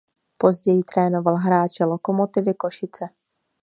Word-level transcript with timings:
Později 0.37 0.83
trénoval 0.83 1.35
hráče 1.35 1.85
Lokomotivy 1.85 2.53
Košice. 2.53 3.09